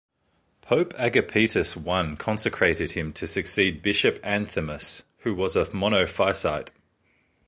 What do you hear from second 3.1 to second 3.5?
to